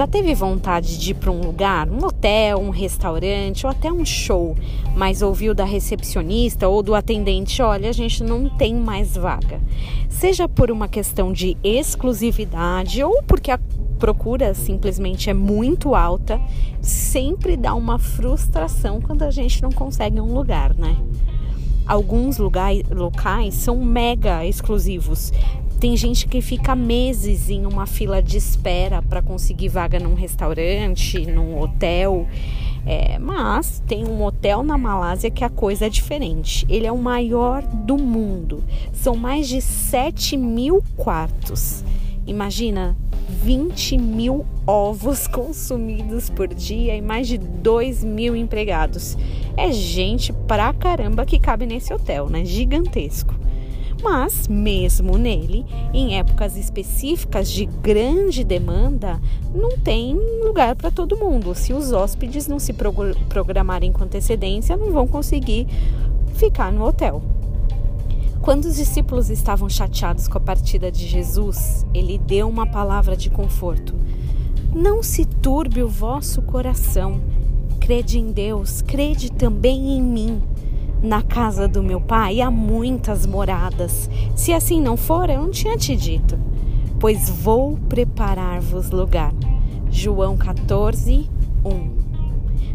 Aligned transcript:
Já 0.00 0.06
teve 0.06 0.34
vontade 0.34 0.98
de 0.98 1.10
ir 1.10 1.14
para 1.14 1.30
um 1.30 1.42
lugar, 1.42 1.86
um 1.90 2.02
hotel, 2.02 2.58
um 2.58 2.70
restaurante 2.70 3.66
ou 3.66 3.70
até 3.70 3.92
um 3.92 4.02
show, 4.02 4.56
mas 4.96 5.20
ouviu 5.20 5.52
da 5.52 5.66
recepcionista 5.66 6.66
ou 6.66 6.82
do 6.82 6.94
atendente: 6.94 7.60
olha, 7.60 7.90
a 7.90 7.92
gente 7.92 8.24
não 8.24 8.48
tem 8.48 8.74
mais 8.74 9.14
vaga. 9.14 9.60
Seja 10.08 10.48
por 10.48 10.70
uma 10.70 10.88
questão 10.88 11.34
de 11.34 11.54
exclusividade 11.62 13.04
ou 13.04 13.22
porque 13.24 13.50
a 13.50 13.60
procura 13.98 14.54
simplesmente 14.54 15.28
é 15.28 15.34
muito 15.34 15.94
alta, 15.94 16.40
sempre 16.80 17.54
dá 17.54 17.74
uma 17.74 17.98
frustração 17.98 19.02
quando 19.02 19.22
a 19.22 19.30
gente 19.30 19.62
não 19.62 19.70
consegue 19.70 20.18
um 20.18 20.32
lugar, 20.32 20.72
né? 20.72 20.96
Alguns 21.86 22.38
lugares, 22.38 22.88
locais 22.88 23.52
são 23.52 23.76
mega 23.76 24.46
exclusivos. 24.46 25.30
Tem 25.80 25.96
gente 25.96 26.28
que 26.28 26.42
fica 26.42 26.76
meses 26.76 27.48
em 27.48 27.64
uma 27.64 27.86
fila 27.86 28.22
de 28.22 28.36
espera 28.36 29.00
para 29.00 29.22
conseguir 29.22 29.68
vaga 29.68 29.98
num 29.98 30.12
restaurante, 30.12 31.24
num 31.24 31.58
hotel. 31.58 32.28
É, 32.84 33.18
mas 33.18 33.82
tem 33.86 34.06
um 34.06 34.22
hotel 34.22 34.62
na 34.62 34.76
Malásia 34.76 35.30
que 35.30 35.42
a 35.42 35.48
coisa 35.48 35.86
é 35.86 35.88
diferente. 35.88 36.66
Ele 36.68 36.86
é 36.86 36.92
o 36.92 36.98
maior 36.98 37.62
do 37.62 37.96
mundo. 37.96 38.62
São 38.92 39.16
mais 39.16 39.48
de 39.48 39.62
7 39.62 40.36
mil 40.36 40.84
quartos. 40.98 41.82
Imagina 42.26 42.94
20 43.42 43.96
mil 43.96 44.44
ovos 44.66 45.26
consumidos 45.32 46.28
por 46.28 46.48
dia 46.48 46.94
e 46.94 47.00
mais 47.00 47.26
de 47.26 47.38
2 47.38 48.04
mil 48.04 48.36
empregados. 48.36 49.16
É 49.56 49.72
gente 49.72 50.30
pra 50.46 50.74
caramba 50.74 51.24
que 51.24 51.38
cabe 51.38 51.64
nesse 51.64 51.94
hotel, 51.94 52.28
né? 52.28 52.44
Gigantesco. 52.44 53.39
Mas, 54.02 54.48
mesmo 54.48 55.18
nele, 55.18 55.66
em 55.92 56.16
épocas 56.18 56.56
específicas 56.56 57.50
de 57.50 57.66
grande 57.66 58.42
demanda, 58.42 59.20
não 59.54 59.76
tem 59.76 60.14
lugar 60.42 60.74
para 60.74 60.90
todo 60.90 61.16
mundo. 61.16 61.54
Se 61.54 61.72
os 61.72 61.92
hóspedes 61.92 62.46
não 62.48 62.58
se 62.58 62.72
programarem 63.28 63.92
com 63.92 64.04
antecedência, 64.04 64.76
não 64.76 64.90
vão 64.90 65.06
conseguir 65.06 65.66
ficar 66.34 66.72
no 66.72 66.84
hotel. 66.84 67.22
Quando 68.40 68.64
os 68.64 68.76
discípulos 68.76 69.28
estavam 69.28 69.68
chateados 69.68 70.26
com 70.26 70.38
a 70.38 70.40
partida 70.40 70.90
de 70.90 71.06
Jesus, 71.06 71.84
ele 71.92 72.16
deu 72.16 72.48
uma 72.48 72.66
palavra 72.66 73.14
de 73.14 73.28
conforto. 73.28 73.94
Não 74.74 75.02
se 75.02 75.26
turbe 75.26 75.82
o 75.82 75.88
vosso 75.88 76.40
coração. 76.40 77.20
Crede 77.78 78.18
em 78.18 78.32
Deus, 78.32 78.80
crede 78.80 79.30
também 79.30 79.92
em 79.96 80.02
mim. 80.02 80.42
Na 81.02 81.22
casa 81.22 81.66
do 81.66 81.82
meu 81.82 81.98
pai 81.98 82.42
há 82.42 82.50
muitas 82.50 83.24
moradas. 83.24 84.10
Se 84.36 84.52
assim 84.52 84.82
não 84.82 84.98
for, 84.98 85.30
eu 85.30 85.40
não 85.40 85.50
tinha 85.50 85.76
te 85.76 85.96
dito. 85.96 86.38
Pois 86.98 87.30
vou 87.30 87.78
preparar-vos 87.88 88.90
lugar. 88.90 89.32
João 89.90 90.36
14, 90.36 91.28
1. 91.64 92.00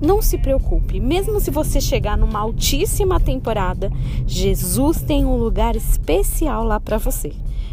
Não 0.00 0.20
se 0.20 0.36
preocupe, 0.36 1.00
mesmo 1.00 1.40
se 1.40 1.50
você 1.50 1.80
chegar 1.80 2.16
numa 2.16 2.40
altíssima 2.40 3.20
temporada, 3.20 3.90
Jesus 4.26 5.00
tem 5.00 5.24
um 5.24 5.36
lugar 5.36 5.76
especial 5.76 6.64
lá 6.64 6.80
para 6.80 6.98
você. 6.98 7.32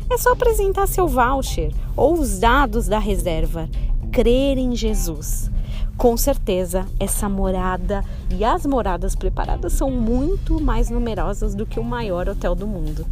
É 0.10 0.18
só 0.18 0.34
apresentar 0.34 0.88
seu 0.88 1.08
voucher 1.08 1.72
ou 1.96 2.14
os 2.14 2.40
dados 2.40 2.88
da 2.88 3.00
reserva. 3.00 3.68
Crer 4.12 4.58
em 4.58 4.76
Jesus. 4.76 5.52
Com 5.98 6.18
certeza, 6.18 6.86
essa 7.00 7.30
morada 7.30 8.04
e 8.30 8.44
as 8.44 8.66
moradas 8.66 9.16
preparadas 9.16 9.74
são 9.74 9.90
muito 9.90 10.62
mais 10.62 10.90
numerosas 10.90 11.56
do 11.56 11.66
que 11.66 11.80
o 11.80 11.84
maior 11.84 12.28
hotel 12.28 12.54
do 12.54 12.68
mundo. 12.68 13.06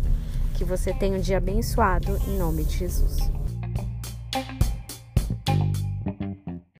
Que 0.55 0.65
você 0.65 0.93
tenha 0.93 1.17
um 1.17 1.21
dia 1.21 1.37
abençoado 1.37 2.19
em 2.27 2.37
nome 2.37 2.63
de 2.65 2.79
Jesus. 2.79 3.17